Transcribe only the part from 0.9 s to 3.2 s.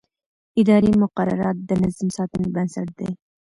مقررات د نظم ساتنې بنسټ دي.